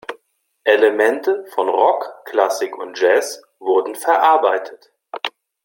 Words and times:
Elemente 0.63 1.45
von 1.53 1.69
Rock, 1.69 2.11
Klassik 2.25 2.75
und 2.75 2.97
Jazz 2.99 3.39
wurden 3.59 3.93
verarbeitet. 3.93 4.89